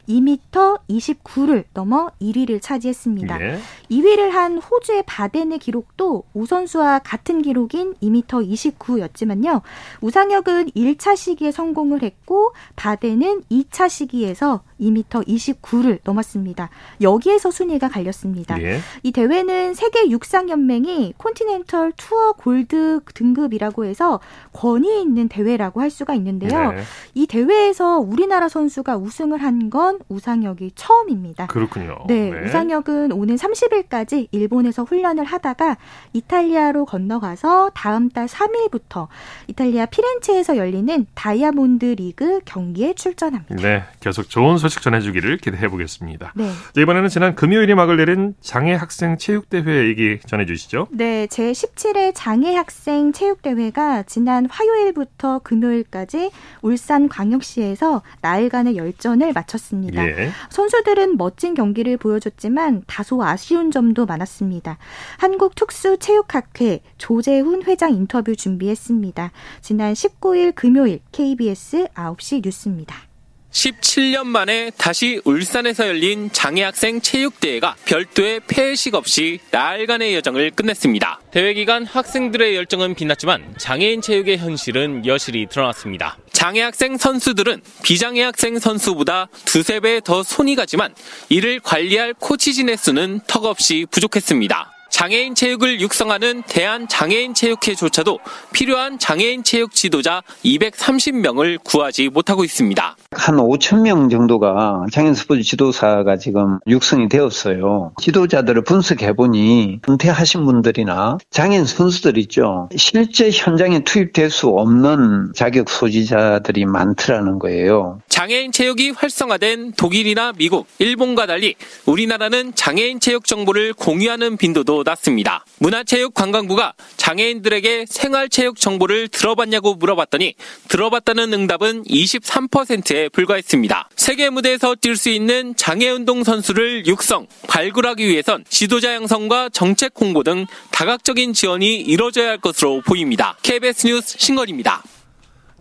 [0.08, 3.40] 2m 29를 넘어 1위를 차지했습니다.
[3.40, 3.58] 예.
[3.90, 9.62] 2위를 한 호주의 바덴의 기록도 우 선수와 같은 기록인 2m 29였지만요.
[10.00, 16.70] 우상혁은 1차 시기에 성공을 했고 바덴은 2차 시기에서 2m 29를 넘었습니다.
[17.00, 18.60] 여기에서 순위가 갈렸습니다.
[18.62, 18.80] 예.
[19.02, 24.20] 이 대회는 세계 육상 연맹이 콘티넨털 투어 골드 등급이라고 해서
[24.52, 26.72] 권위 있는 대회라고 할 수가 있는데요.
[26.72, 26.82] 네.
[27.14, 31.46] 이 대회에서 우리나라 선수가 우승 을 한 건 우상혁이 처음입니다.
[31.46, 31.98] 그렇군요.
[32.08, 32.46] 네, 네.
[32.46, 35.76] 우상혁은 오는 30일까지 일본에서 훈련을 하다가
[36.12, 39.06] 이탈리아로 건너가서 다음 달 3일부터
[39.46, 43.54] 이탈리아 피렌체에서 열리는 다이아몬드 리그 경기에 출전합니다.
[43.56, 46.32] 네, 계속 좋은 소식 소식 전해주기를 기대해 보겠습니다.
[46.34, 46.50] 네.
[46.76, 50.88] 이번에는 지난 금요일에 막을 내린 장애 학생 체육 대회 얘기 전해주시죠.
[50.90, 56.30] 네, 제 17회 장애 학생 체육 대회가 지난 화요일부터 금요일까지
[56.62, 60.06] 울산 광역시에서 나흘간의 열전 을 마쳤습니다.
[60.06, 60.30] 예.
[60.50, 64.78] 선수들은 멋진 경기를 보여줬지만 다소 아쉬운 점도 많았습니다.
[65.18, 69.32] 한국 특수 체육학회 조재훈 회장 인터뷰 준비했습니다.
[69.60, 73.11] 지난 19일 금요일 KBS 9시 뉴스입니다.
[73.52, 81.20] 17년 만에 다시 울산에서 열린 장애학생 체육대회가 별도의 폐회식 없이 나흘간의 여정을 끝냈습니다.
[81.30, 86.16] 대회 기간 학생들의 열정은 빛났지만 장애인 체육의 현실은 여실히 드러났습니다.
[86.32, 90.94] 장애학생 선수들은 비장애학생 선수보다 두세 배 더 손이 가지만
[91.28, 94.71] 이를 관리할 코치진의 수는 턱없이 부족했습니다.
[94.92, 98.20] 장애인 체육을 육성하는 대한장애인체육회조차도
[98.52, 102.96] 필요한 장애인 체육 지도자 230명을 구하지 못하고 있습니다.
[103.10, 107.94] 한 5천 명 정도가 장애인 스포츠 지도사가 지금 육성이 되었어요.
[108.00, 112.68] 지도자들을 분석해 보니 은퇴하신 분들이나 장애인 선수들 있죠.
[112.76, 118.00] 실제 현장에 투입될 수 없는 자격 소지자들이 많더라는 거예요.
[118.08, 121.54] 장애인 체육이 활성화된 독일이나 미국, 일본과 달리
[121.86, 125.44] 우리나라는 장애인 체육 정보를 공유하는 빈도도 낮습니다.
[125.58, 130.34] 문화체육관광부가 장애인들에게 생활체육 정보를 들어봤냐고 물어봤더니
[130.68, 133.88] 들어봤다는 응답은 23%에 불과했습니다.
[133.96, 140.46] 세계 무대에서 뛸 수 있는 장애운동 선수를 육성, 발굴하기 위해선 지도자 양성과 정책 홍보 등
[140.70, 143.36] 다각적인 지원이 이뤄져야 할 것으로 보입니다.
[143.42, 144.82] KBS 뉴스 신걸입니다.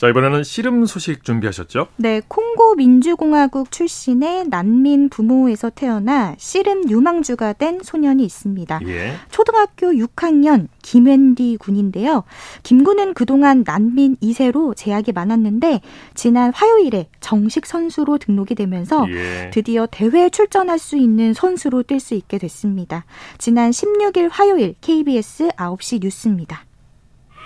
[0.01, 1.89] 자, 이번에는 씨름 소식 준비하셨죠?
[1.97, 8.79] 네, 콩고 민주공화국 출신의 난민 부모에서 태어나 씨름 유망주가 된 소년이 있습니다.
[8.87, 9.13] 예.
[9.29, 12.23] 초등학교 6학년 김wen디 군인데요.
[12.63, 15.81] 김 군은 그동안 난민 2세로 제약이 많았는데
[16.15, 19.51] 지난 화요일에 정식 선수로 등록이 되면서 예.
[19.53, 23.05] 드디어 대회에 출전할 수 있는 선수로 뛸 수 있게 됐습니다.
[23.37, 26.65] 지난 16일 화요일 KBS 9시 뉴스입니다.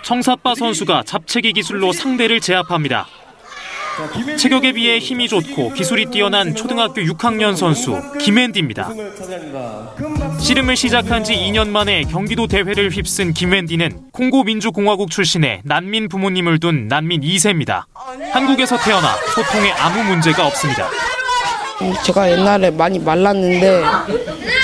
[0.06, 3.08] 청사빠 선수가 잡채기 기술로 상대를 제압합니다.
[4.38, 8.92] 체격에 비해 힘이 좋고 기술이 뛰어난 초등학교 6학년 선수 김앤디입니다.
[10.38, 16.86] 씨름을 시작한 지 2년 만에 경기도 대회를 휩쓴 김앤디는 콩고 민주공화국 출신의 난민 부모님을 둔
[16.86, 17.86] 난민 2세입니다.
[18.30, 20.88] 한국에서 태어나 소통에 아무 문제가 없습니다.
[22.04, 23.82] 제가 옛날에 많이 말랐는데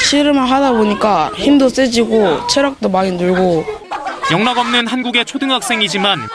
[0.08, 3.81] 씨름을 하다 보니까 힘도 세지고 체력도 많이 늘고
[4.32, 6.26] 영락 없는 한국의 초등학생이지만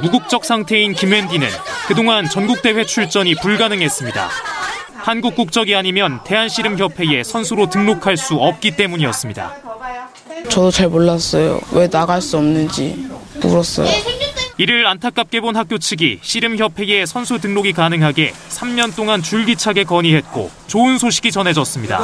[0.00, 1.46] 무국적 상태인 김wen디는
[1.86, 4.30] 그동안 전국대회 출전이 불가능했습니다.
[4.96, 9.52] 한국 국적이 아니면 대한씨름협회에 선수로 등록할 수 없기 때문이었습니다.
[10.48, 11.60] 저도 잘 몰랐어요.
[11.72, 13.10] 왜 나갈 수 없는지
[13.42, 13.88] 물었어요.
[14.60, 21.32] 이를 안타깝게 본 학교 측이 씨름협회에 선수 등록이 가능하게 3년 동안 줄기차게 건의했고 좋은 소식이
[21.32, 21.98] 전해졌습니다.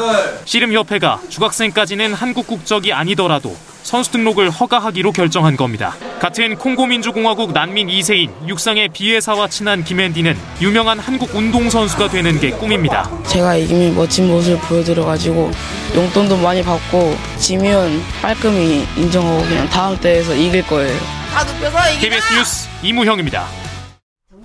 [0.46, 3.54] 씨름협회가 중학생까지는 한국 국적이 아니더라도
[3.86, 5.94] 선수 등록을 허가하기로 결정한 겁니다.
[6.18, 13.08] 같은 콩고민주공화국 난민 2세인 육상의 비회사와 친한 김앤디는 유명한 한국 운동선수가 되는 게 꿈입니다.
[13.26, 15.52] 제가 이기면 멋진 모습을 보여드려가지고
[15.94, 20.98] 용돈도 많이 받고 지면 깔끔히 인정하고 그냥 다음 대회에서 이길 거예요.
[21.32, 23.46] 다 눕혀서 KBS 뉴스 이무형입니다.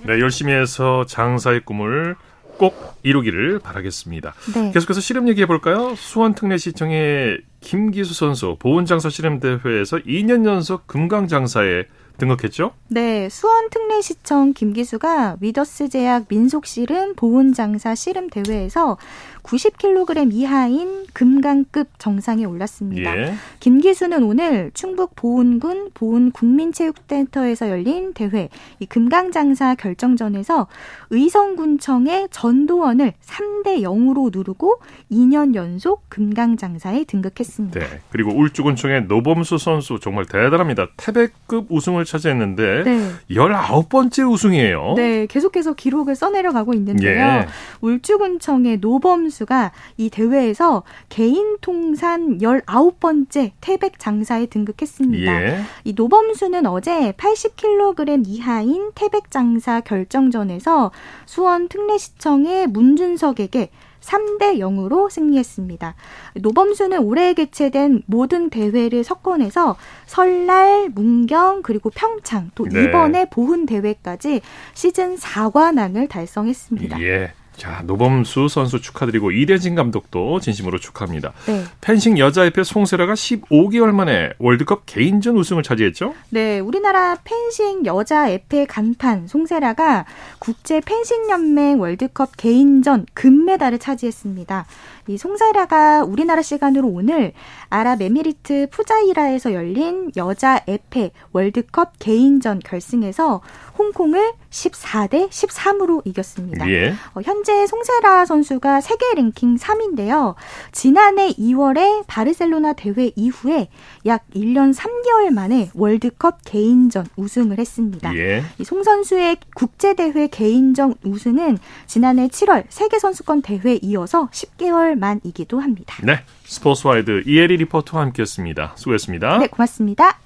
[0.04, 2.14] 네, 열심히 해서 장사의 꿈을
[2.58, 4.34] 꼭 이루기를 바라겠습니다.
[4.54, 4.70] 네.
[4.72, 5.96] 계속해서 씨름 얘기해 볼까요?
[5.96, 11.84] 수원 특례시청의 김기수 선수 보훈장사 씨름대회에서 2년 연속 금강장사에
[12.18, 12.72] 등극했죠?
[12.88, 18.98] 네, 수원 특례시청 김기수가 위더스 제약 민속 씨름 보훈 장사 씨름 대회에서
[19.42, 23.16] 90kg 이하인 금강급 정상에 올랐습니다.
[23.18, 23.34] 예.
[23.60, 30.68] 김 기수는 오늘 충북 보은군 보은국민체육센터에서 열린 대회 이 금강장사 결정전에서
[31.10, 34.78] 의성군청의 전도원을 3대 0으로 누르고
[35.10, 37.78] 2년 연속 금강장사에 등극했습니다.
[37.78, 37.86] 네.
[38.10, 40.88] 그리고 울주군청의 노범수 선수 정말 대단합니다.
[40.96, 43.10] 태백급 우승을 차지했는데 네.
[43.30, 44.94] 19번째 우승이에요.
[44.96, 47.10] 네, 계속해서 기록을 써내려가고 있는데요.
[47.10, 47.46] 예.
[47.80, 55.42] 울주군청의 노범수 선수가 이 대회에서 개인 통산 19번째 태백 장사에 등극했습니다.
[55.42, 55.62] 예.
[55.84, 60.92] 이 노범수는 어제 80kg 이하인 태백 장사 결정전에서
[61.26, 65.94] 수원 특례시청의 문준석에게 3대 0으로 승리했습니다.
[66.40, 72.82] 노범수는 올해 개최된 모든 대회를 석권해서 설날, 문경, 그리고 평창, 또 네.
[72.82, 74.40] 이번에 보훈 대회까지
[74.74, 77.00] 시즌 4관왕을 달성했습니다.
[77.00, 77.32] 예.
[77.56, 81.32] 자, 노범수 선수 축하드리고 이대진 감독도 진심으로 축하합니다.
[81.46, 81.64] 네.
[81.80, 86.14] 펜싱 여자협회 송세라가 15개월 만에 월드컵 개인전 우승을 차지했죠?
[86.30, 90.06] 네, 우리나라 펜싱 여자협회 간판 송세라가
[90.38, 94.66] 국제 펜싱 연맹 월드컵 개인전 금메달을 차지했습니다.
[95.08, 97.32] 이 송세라가 우리나라 시간으로 오늘
[97.70, 103.40] 아랍에미리트 푸자이라에서 열린 여자 에페 월드컵 개인전 결승에서
[103.78, 106.68] 홍콩을 14대 13으로 이겼습니다.
[106.70, 106.94] 예.
[107.14, 110.34] 어, 현재 송세라 선수가 세계 랭킹 3위인데요.
[110.72, 113.68] 지난해 2월에 바르셀로나 대회 이후에
[114.06, 118.14] 약 1년 3개월 만에 월드컵 개인전 우승을 했습니다.
[118.14, 118.42] 예.
[118.58, 125.96] 이송 선수의 국제 대회 개인전 우승은 지난해 7월 세계 선수권 대회 이어서 10개월 만이기도 합니다.
[126.02, 126.24] 네.
[126.44, 128.74] 스포츠와이드 이혜리 리포터와 함께했습니다.
[128.76, 129.38] 수고했습니다.
[129.38, 130.18] 네, 고맙습니다.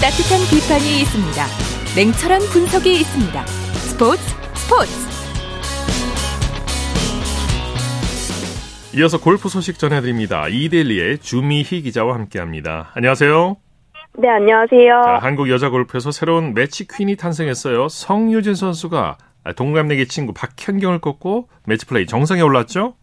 [0.00, 1.46] 따뜻한 비판이 있습니다.
[1.96, 3.46] 냉철한 분석이 있습니다.
[3.46, 4.22] 스포츠
[4.54, 5.14] 스포츠
[8.96, 10.48] 이어서 골프 소식 전해드립니다.
[10.48, 12.92] 이데일리의 주미희 기자와 함께합니다.
[12.94, 13.63] 안녕하세요.
[14.16, 15.02] 네, 안녕하세요.
[15.04, 17.88] 자, 한국 여자 골프에서 새로운 매치 퀸이 탄생했어요.
[17.88, 19.18] 성유진 선수가
[19.56, 22.94] 동갑내기 친구 박현경을 꺾고 매치 플레이 정상에 올랐죠?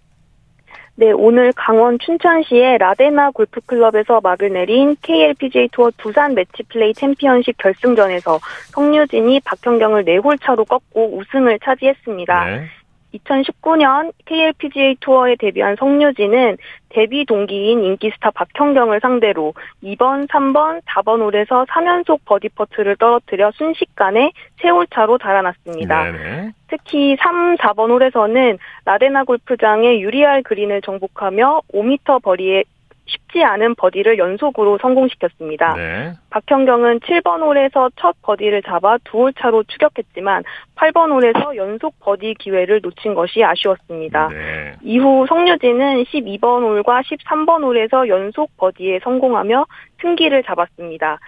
[0.96, 8.40] 네, 오늘 강원 춘천시의 라데나 골프클럽에서 막을 내린 KLPGA 투어 두산 매치플레이 챔피언십 결승전에서
[8.74, 12.46] 성유진이 박현경을 4홀 차로 꺾고 우승을 차지했습니다.
[12.46, 12.68] 네.
[13.14, 16.58] 2019년 KLPGA 투어에 데뷔한 성유진은
[16.90, 24.32] 데뷔 동기인 인기 스타 박현경을 상대로 2번, 3번, 4번 홀에서 3연속 버디 퍼트를 떨어뜨려 순식간에
[24.62, 26.12] 세홀 차로 달아났습니다.
[26.12, 26.52] 네네.
[26.68, 32.64] 특히 3, 4번 홀에서는 라데나 골프장에 유리알 그린을 정복하며 5m 거리에
[33.06, 35.74] 쉽지 않은 버디를 연속으로 성공시켰습니다.
[35.76, 36.14] 네.
[36.30, 40.44] 박현경은 7번 홀에서 첫 버디를 잡아 두 홀 차로 추격했지만
[40.76, 44.30] 8번 홀에서 연속 버디 기회를 놓친 것이 아쉬웠습니다.
[44.30, 44.76] 네.
[44.82, 49.66] 이후 성유진은 12번 홀과 13번 홀에서 연속 버디에 성공하며
[50.02, 51.20] 승기를 잡았습니다.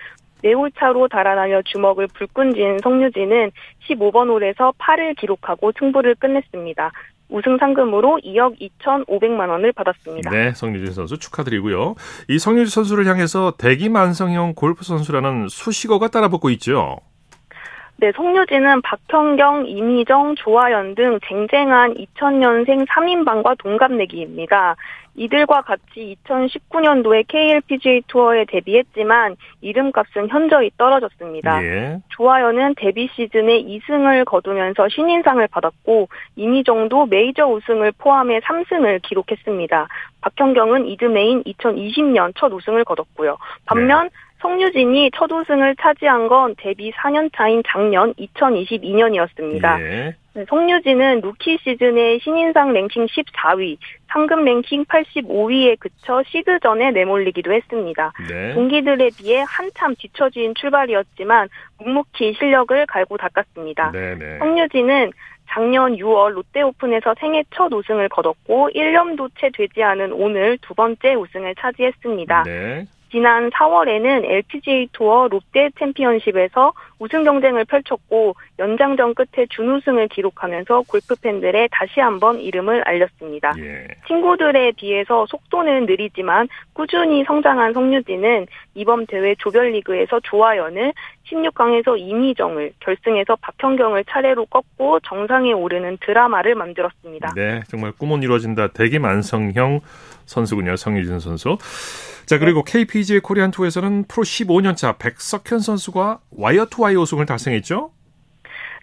[0.44, 3.52] 네홀 차로 달아나며 주먹을 불끈 쥔 성유진은
[3.88, 6.92] 15번 홀에서 파를 기록하고 승부를 끝냈습니다.
[7.30, 10.30] 우승 상금으로 2억 2,500만 원을 받았습니다.
[10.30, 11.96] 네, 성유진 선수 축하드리고요.
[12.30, 16.98] 이 성유진 선수를 향해서 대기만성형 골프 선수라는 수식어가 따라붙고 있죠.
[17.98, 24.76] 네, 송유진은 박현경, 이미정, 조하연 등 쟁쟁한 2000년생 3인방과 동갑내기입니다.
[25.16, 31.64] 이들과 같이 2019년도에 KLPGA 투어에 데뷔했지만 이름값은 현저히 떨어졌습니다.
[31.64, 32.00] 예.
[32.10, 39.88] 조하연은 데뷔 시즌에 2승을 거두면서 신인상을 받았고 이미정도 메이저 우승을 포함해 3승을 기록했습니다.
[40.22, 43.38] 박현경은 이듬해인 2020년 첫 우승을 거뒀고요.
[43.66, 44.10] 반면 네.
[44.44, 49.80] 성유진이 첫 우승을 차지한 건 데뷔 4년 차인 작년 2022년이었습니다.
[49.80, 50.16] 예.
[50.36, 53.78] 네, 성유진은 루키 시즌에 신인상 랭킹 14위,
[54.08, 58.12] 상금 랭킹 85위에 그쳐 시드전에 내몰리기도 했습니다.
[58.28, 58.54] 네.
[58.54, 61.48] 동기들에 비해 한참 뒤처진 출발이었지만
[61.80, 63.92] 묵묵히 실력을 갈고 닦았습니다.
[63.92, 64.40] 네, 네.
[64.40, 65.12] 성유진은
[65.48, 71.56] 작년 6월 롯데오픈에서 생애 첫 우승을 거뒀고 1년도 채 되지 않은 오늘 두 번째 우승을
[71.56, 72.44] 차지했습니다.
[73.14, 73.20] 네.
[73.24, 81.70] 지난 4월에는 LPGA 투어 롯데 챔피언십에서 우승 경쟁을 펼쳤고 연장전 끝에 준우승을 기록하면서 골프 팬들의
[81.72, 83.54] 다시 한번 이름을 알렸습니다.
[83.60, 83.88] 예.
[84.08, 90.94] 친구들에 비해서 속도는 느리지만 꾸준히 성장한 성유진은 이번 대회 조별리그에서 조하연을
[91.30, 97.34] 16강에서 이미정을 결승에서 박현경을 차례로 꺾고 정상에 오르는 드라마를 만들었습니다.
[97.36, 98.70] 네, 정말 꿈은 이루어진다.
[98.70, 99.82] 대기만성형
[100.26, 100.76] 선수군요.
[100.76, 101.58] 성유진 선수.
[102.26, 107.92] 자, 그리고 KPGA 코리안 투어에서는 프로 15년차 백석현 선수가 와이어 투 와이어 우승을 달성했죠?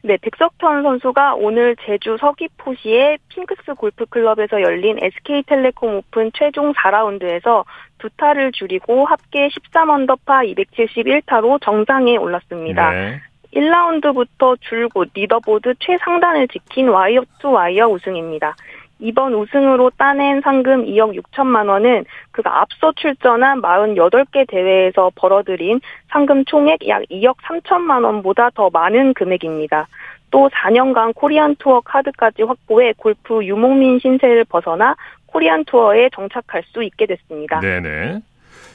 [0.03, 7.65] 네, 백석현 선수가 오늘 제주 서귀포시의 핑크스 골프클럽에서 열린 SK텔레콤 오픈 최종 4라운드에서
[7.99, 12.91] 두 타를 줄이고 합계 13언더파 271타로 정상에 올랐습니다.
[12.93, 13.21] 네.
[13.55, 18.55] 1라운드부터 줄곧 리더보드 최상단을 지킨 와이어 투 와이어 우승입니다.
[19.01, 26.87] 이번 우승으로 따낸 상금 2억 6천만 원은 그가 앞서 출전한 48개 대회에서 벌어들인 상금 총액
[26.89, 29.89] 약 2억 3천만 원보다 더 많은 금액입니다.
[30.31, 34.95] 또 4년간 코리안 투어 카드까지 확보해 골프 유목민 신세를 벗어나
[35.27, 37.61] 코리안 투어에 정착할 수 있게 됐습니다.
[37.61, 38.21] 네네.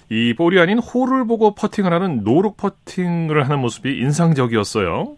[0.10, 5.16] 이 볼이 아닌 홀을 보고 퍼팅을 하는 no-look 퍼팅을 하는 모습이 인상적이었어요.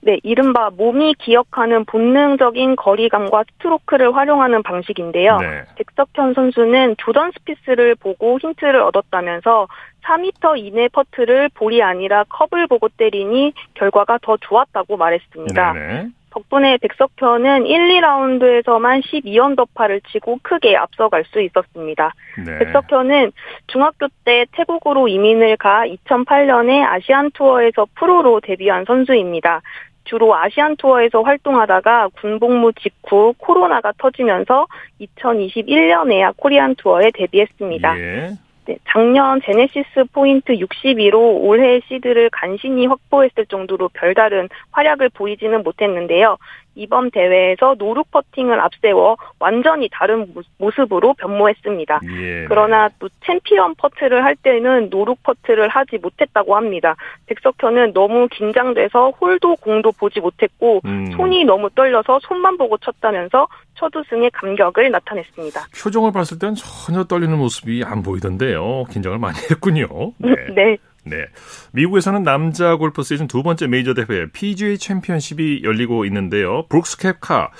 [0.00, 5.38] 네, 이른바 몸이 기억하는 본능적인 거리감과 스트로크를 활용하는 방식인데요.
[5.38, 5.64] 네.
[5.76, 9.66] 백석현 선수는 조던 스피스를 보고 힌트를 얻었다면서
[10.04, 15.72] 4m 이내 퍼트를 볼이 아니라 컵을 보고 때리니 결과가 더 좋았다고 말했습니다.
[15.72, 16.08] 네네.
[16.30, 22.14] 덕분에 백석현은 1, 2라운드에서만 12언더파를 치고 크게 앞서갈 수 있었습니다.
[22.46, 22.58] 네.
[22.58, 23.32] 백석현은
[23.66, 29.62] 중학교 때 태국으로 이민을 가 2008년에 아시안 투어에서 프로로 데뷔한 선수입니다.
[30.08, 34.66] 주로 아시안 투어에서 활동하다가 군복무 직후 코로나가 터지면서
[35.00, 38.00] 2021년에야 코리안 투어에 데뷔했습니다.
[38.00, 38.30] 예.
[38.66, 46.36] 네, 작년 제네시스 포인트 62위로 올해 시드를 간신히 확보했을 정도로 별다른 활약을 보이지는 못했는데요.
[46.78, 52.00] 이번 대회에서 no-look 퍼팅을 앞세워 완전히 다른 모습으로 변모했습니다.
[52.04, 52.44] 예.
[52.48, 56.94] 그러나 또 챔피언 퍼트를 할 때는 no-look 퍼트를 하지 못했다고 합니다.
[57.26, 61.10] 백석현은 너무 긴장돼서 홀도 공도 보지 못했고 음.
[61.16, 65.60] 손이 너무 떨려서 손만 보고 쳤다면서 첫 우승의 감격을 나타냈습니다.
[65.82, 68.84] 표정을 봤을 땐 전혀 떨리는 모습이 안 보이던데요.
[68.90, 69.88] 긴장을 많이 했군요.
[70.18, 70.34] 네.
[70.54, 70.76] 네.
[71.08, 71.26] 네.
[71.72, 76.66] 미국에서는 남자 골프 시즌 두 번째 메이저 대회 PGA 챔피언십이 열리고 있는데요.
[76.68, 77.50] 브룩스 켑카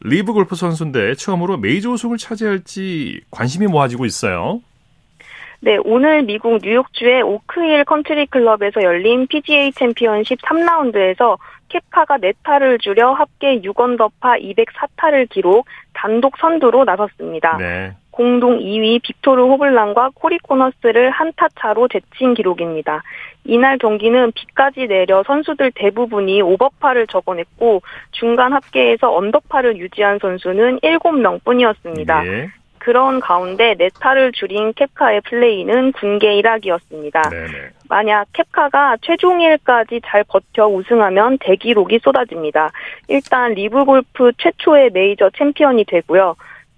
[0.00, 4.60] 리브 골프 선수인데 처음으로 메이저 우승을 차지할지 관심이 모아지고 있어요.
[5.60, 11.38] 네, 오늘 미국 뉴욕주의 오크힐 컨트리 클럽에서 열린 PGA 챔피언십 3라운드에서
[11.68, 17.56] 켑카가 4타를 줄여 합계 6언더파 204타를 기록 단독 선두로 나섰습니다.
[17.56, 17.96] 네.
[18.16, 23.02] 공동 2위 빅토르 호블란과 코리 코너스를 한타 차로 제친 기록입니다.
[23.44, 32.22] 이날 경기는 비까지 내려 선수들 대부분이 오버파를 적어냈고 중간 합계에서 언더파를 유지한 선수는 7명 뿐이었습니다.
[32.22, 32.48] 네.
[32.78, 37.20] 그런 가운데 네타를 줄인 켑카의 플레이는 군계 일학이었습니다.
[37.28, 37.48] 네네.
[37.90, 42.70] 만약 켑카가 최종일까지 잘 버텨 우승하면 대기록이 쏟아집니다.
[43.08, 46.36] 일단 리브 골프 최초의 메이저 챔피언이 되고요.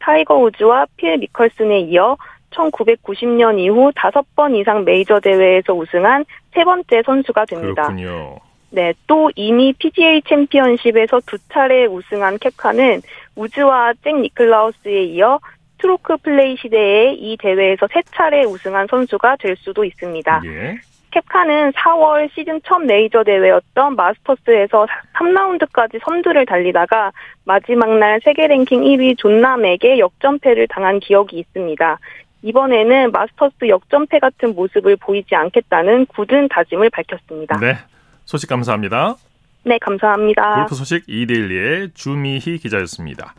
[0.09, 2.17] 타이거 우즈와 필 미컬슨에 이어
[2.53, 7.89] 1990년 이후 다섯 번 이상 메이저 대회에서 우승한 세 번째 선수가 됩니다.
[7.89, 8.39] 그렇군요.
[8.71, 13.03] 네, 또 이미 PGA 챔피언십에서 두 차례 우승한 켑카는
[13.37, 15.41] 우즈와 잭 니클라우스에 이어
[15.75, 20.43] 스트로크 플레이 시대에 이 대회에서 세 차례 우승한 선수가 될 수도 있습니다.
[20.47, 20.79] 예.
[21.11, 24.87] 켑카는 4월 시즌 첫 메이저 대회였던 마스터스에서
[25.17, 27.13] 3라운드까지 선두를 달리다가
[27.45, 31.99] 마지막 날 세계 랭킹 1위 존 람에게 역전패를 당한 기억이 있습니다.
[32.43, 37.59] 이번에는 마스터스 역전패 같은 모습을 보이지 않겠다는 굳은 다짐을 밝혔습니다.
[37.59, 37.77] 네.
[38.25, 39.17] 소식 감사합니다.
[39.65, 40.55] 네, 감사합니다.
[40.57, 43.35] 골프 소식 이데일리의 주미희 기자였습니다.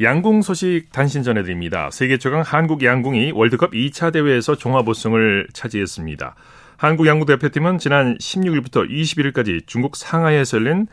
[0.00, 1.90] 양궁 소식 단신 전해드립니다.
[1.90, 6.34] 세계 최강 한국 양궁이 월드컵 2차 대회에서 종합 우승을 차지했습니다.
[6.80, 10.86] 한국 양궁 대표팀은 지난 16일부터 21일까지 중국 상하이에서 열린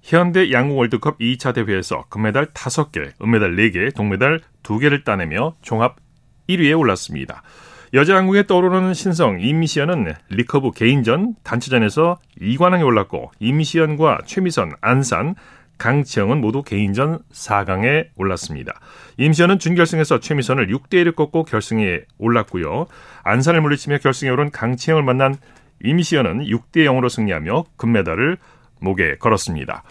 [0.00, 5.96] 현대 양궁 월드컵 2차 대회에서 금메달 5개, 은메달 4개, 동메달 2개를 따내며 종합
[6.48, 7.42] 1위에 올랐습니다.
[7.92, 15.34] 여자 양궁에 떠오르는 신성 임시현은 리커브 개인전 단체전에서 2관왕에 올랐고 임시현과 최미선, 안산,
[15.78, 18.80] 강치영은 모두 개인전 4강에 올랐습니다.
[19.16, 22.86] 임시현은 준결승에서 최미선을 6대1을 꺾고 결승에 올랐고요.
[23.22, 25.36] 안산을 물리치며 결승에 오른 강치영을 만난
[25.82, 28.38] 임시현은 6대0으로 승리하며 금메달을
[28.80, 29.82] 목에 걸었습니다.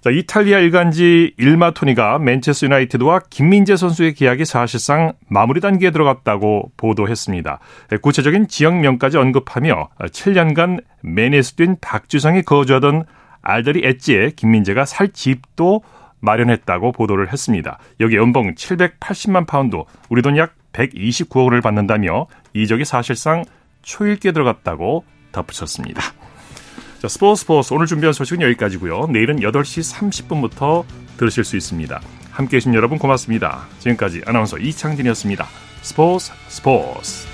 [0.00, 7.58] 자, 이탈리아 일간지 일마토니가 맨체스터 유나이티드와 김민재 선수의 계약이 사실상 마무리 단계에 들어갔다고 보도했습니다.
[8.02, 13.04] 구체적인 지역명까지 언급하며 7년간 맨에서 뛴 박주성이 거주하던
[13.44, 15.82] 알더리 엣지에 김민재가 살 집도
[16.20, 17.78] 마련했다고 보도를 했습니다.
[18.00, 19.76] 여기 연봉 780만 파운드,
[20.08, 23.44] 우리 돈 약 129억 원을 받는다며 이적이 사실상
[23.82, 26.02] 초읽기에 들어갔다고 덧붙였습니다.
[27.00, 29.06] 자, 스포츠 스포츠 오늘 준비한 소식은 여기까지고요.
[29.08, 30.84] 내일은 8시 30분부터
[31.16, 32.00] 들으실 수 있습니다.
[32.30, 33.66] 함께해 주신 여러분 고맙습니다.
[33.78, 35.46] 지금까지 아나운서 이창진이었습니다.
[35.82, 37.33] 스포츠 스포츠